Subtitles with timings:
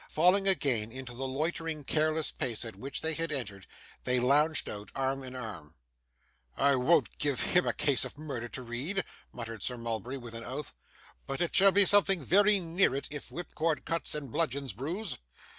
[0.09, 3.67] Falling, again, into the loitering, careless pace at which they had entered,
[4.03, 5.75] they lounged out, arm in arm.
[6.57, 10.43] 'I won't give him a case of murder to read,' muttered Sir Mulberry with an
[10.43, 10.73] oath;
[11.27, 15.19] 'but it shall be something very near it if whipcord cuts and bludgeons bruise.